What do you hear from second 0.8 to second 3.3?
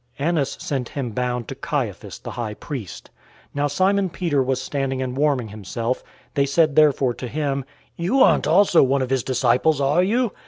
him bound to Caiaphas, the high priest.